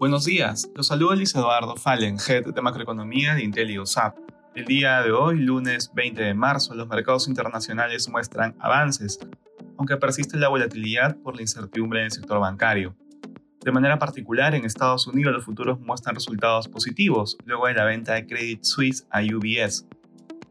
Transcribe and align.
Buenos 0.00 0.24
días, 0.24 0.70
los 0.74 0.86
saluda 0.86 1.14
Luis 1.14 1.34
Eduardo 1.34 1.76
Fallen, 1.76 2.16
Head 2.18 2.54
de 2.54 2.62
Macroeconomía 2.62 3.34
de 3.34 3.44
Intel 3.44 3.70
y 3.70 3.76
El 4.54 4.64
día 4.64 5.02
de 5.02 5.12
hoy, 5.12 5.38
lunes 5.38 5.92
20 5.94 6.22
de 6.22 6.32
marzo, 6.32 6.74
los 6.74 6.88
mercados 6.88 7.28
internacionales 7.28 8.08
muestran 8.08 8.56
avances, 8.60 9.18
aunque 9.76 9.98
persiste 9.98 10.38
la 10.38 10.48
volatilidad 10.48 11.18
por 11.18 11.36
la 11.36 11.42
incertidumbre 11.42 12.00
en 12.00 12.06
el 12.06 12.12
sector 12.12 12.40
bancario. 12.40 12.96
De 13.62 13.72
manera 13.72 13.98
particular, 13.98 14.54
en 14.54 14.64
Estados 14.64 15.06
Unidos 15.06 15.34
los 15.34 15.44
futuros 15.44 15.78
muestran 15.78 16.14
resultados 16.14 16.66
positivos 16.66 17.36
luego 17.44 17.66
de 17.66 17.74
la 17.74 17.84
venta 17.84 18.14
de 18.14 18.26
Credit 18.26 18.64
Suisse 18.64 19.06
a 19.10 19.20
UBS, 19.20 19.86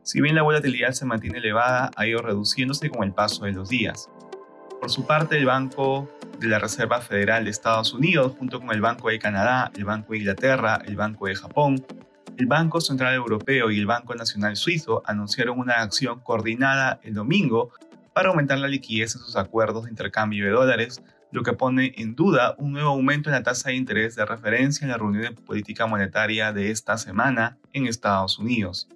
si 0.04 0.22
bien 0.22 0.36
la 0.36 0.42
volatilidad 0.42 0.92
se 0.92 1.06
mantiene 1.06 1.40
elevada, 1.40 1.92
ha 1.96 2.08
ido 2.08 2.22
reduciéndose 2.22 2.90
con 2.90 3.04
el 3.04 3.14
paso 3.14 3.46
de 3.46 3.52
los 3.52 3.70
días. 3.70 4.10
Por 4.80 4.90
su 4.90 5.06
parte, 5.06 5.38
el 5.38 5.46
Banco 5.46 6.10
de 6.40 6.48
la 6.48 6.58
Reserva 6.58 7.02
Federal 7.02 7.44
de 7.44 7.52
Estados 7.52 7.94
Unidos, 7.94 8.34
junto 8.38 8.60
con 8.60 8.72
el 8.72 8.82
Banco 8.82 9.10
de 9.10 9.20
Canadá, 9.20 9.72
el 9.76 9.86
Banco 9.86 10.14
de 10.14 10.20
Inglaterra, 10.20 10.82
el 10.86 10.96
Banco 10.96 11.28
de 11.28 11.36
Japón, 11.36 11.86
el 12.38 12.46
Banco 12.46 12.80
Central 12.80 13.14
Europeo 13.14 13.70
y 13.70 13.80
el 13.80 13.86
Banco 13.86 14.16
Nacional 14.16 14.56
Suizo 14.56 15.04
anunciaron 15.06 15.60
una 15.60 15.82
acción 15.82 16.22
coordinada 16.22 17.02
el 17.04 17.14
domingo 17.14 17.72
para 18.14 18.30
aumentar 18.30 18.58
la 18.60 18.70
liquidez 18.70 19.16
en 19.16 19.22
sus 19.22 19.36
acuerdos 19.36 19.84
de 19.84 19.90
intercambio 19.90 20.46
de 20.46 20.52
dólares, 20.52 21.04
lo 21.32 21.44
que 21.44 21.54
pone 21.54 21.94
en 21.98 22.16
duda 22.16 22.56
un 22.58 22.72
nuevo 22.72 22.90
aumento 22.90 23.30
en 23.30 23.36
la 23.36 23.44
tasa 23.44 23.70
de 23.70 23.76
interés 23.76 24.16
de 24.16 24.26
referencia 24.26 24.86
en 24.86 24.92
la 24.92 24.98
reunión 24.98 25.24
de 25.24 25.42
política 25.42 25.86
monetaria 25.86 26.54
de 26.54 26.72
esta 26.72 26.98
semana 26.98 27.58
en 27.74 27.86
Estados 27.86 28.40
Unidos. 28.40 28.88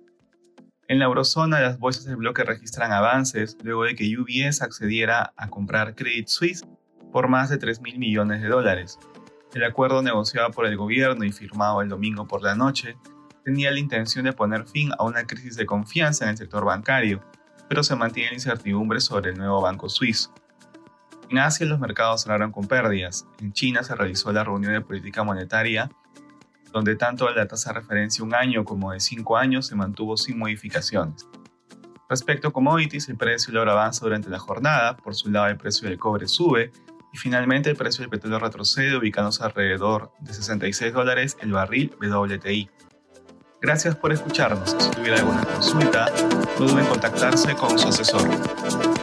En 0.89 0.99
la 0.99 1.05
eurozona, 1.05 1.61
las 1.61 1.79
bolsas 1.79 2.03
del 2.03 2.17
bloque 2.17 2.43
registran 2.43 2.91
avances 2.91 3.57
luego 3.63 3.85
de 3.85 3.95
que 3.95 4.17
UBS 4.17 4.61
accediera 4.61 5.33
a 5.37 5.49
comprar 5.49 5.95
Credit 5.95 6.27
Suisse 6.27 6.65
por 7.13 7.29
más 7.29 7.49
de 7.49 7.57
3 7.57 7.79
mil 7.81 7.97
millones 7.97 8.41
de 8.41 8.49
dólares. 8.49 8.99
El 9.53 9.63
acuerdo 9.63 10.01
negociado 10.01 10.51
por 10.51 10.65
el 10.65 10.75
gobierno 10.75 11.23
y 11.23 11.31
firmado 11.31 11.81
el 11.81 11.87
domingo 11.87 12.27
por 12.27 12.41
la 12.41 12.55
noche 12.55 12.97
tenía 13.45 13.71
la 13.71 13.79
intención 13.79 14.25
de 14.25 14.33
poner 14.33 14.65
fin 14.65 14.91
a 14.97 15.05
una 15.05 15.25
crisis 15.25 15.55
de 15.55 15.65
confianza 15.65 16.25
en 16.25 16.31
el 16.31 16.37
sector 16.37 16.65
bancario, 16.65 17.21
pero 17.69 17.81
se 17.81 17.95
mantiene 17.95 18.29
la 18.29 18.35
incertidumbre 18.35 18.99
sobre 18.99 19.31
el 19.31 19.37
nuevo 19.37 19.61
banco 19.61 19.87
suizo. 19.87 20.33
En 21.29 21.37
Asia 21.37 21.65
los 21.65 21.79
mercados 21.79 22.23
cerraron 22.23 22.51
con 22.51 22.67
pérdidas. 22.67 23.25
En 23.39 23.53
China 23.53 23.83
se 23.83 23.95
realizó 23.95 24.33
la 24.33 24.43
reunión 24.43 24.73
de 24.73 24.81
política 24.81 25.23
monetaria, 25.23 25.89
donde 26.73 26.95
tanto 26.95 27.29
la 27.29 27.47
tasa 27.47 27.71
de 27.71 27.79
referencia 27.79 28.23
un 28.23 28.33
año 28.33 28.65
como 28.65 28.91
de 28.91 28.99
cinco 28.99 29.37
años 29.37 29.67
se 29.67 29.75
mantuvo 29.75 30.17
sin 30.17 30.39
modificaciones. 30.39 31.27
Respecto 32.09 32.49
a 32.49 32.51
commodities, 32.53 33.07
el 33.09 33.15
precio 33.15 33.51
del 33.51 33.61
oro 33.61 33.71
avanza 33.71 34.03
durante 34.03 34.29
la 34.29 34.39
jornada. 34.39 34.97
Por 34.97 35.15
su 35.15 35.31
lado, 35.31 35.47
el 35.47 35.57
precio 35.57 35.87
del 35.87 35.97
cobre 35.97 36.27
sube 36.27 36.71
y 37.13 37.17
finalmente 37.17 37.69
el 37.69 37.75
precio 37.75 38.01
del 38.01 38.09
petróleo 38.09 38.39
retrocede 38.39 38.97
ubicándose 38.97 39.43
alrededor 39.43 40.11
de 40.19 40.33
66 40.33 40.93
dólares 40.93 41.37
el 41.39 41.53
barril 41.53 41.95
WTI. 42.01 42.69
Gracias 43.61 43.95
por 43.95 44.11
escucharnos. 44.11 44.75
Si 44.77 44.91
tuviera 44.91 45.17
alguna 45.17 45.45
consulta, 45.45 46.07
no 46.59 46.65
duden 46.65 46.79
en 46.79 46.85
contactarse 46.87 47.55
con 47.55 47.79
su 47.79 47.87
asesor. 47.87 49.02